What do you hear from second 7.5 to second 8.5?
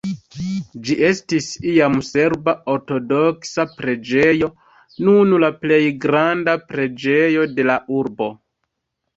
de la urbo.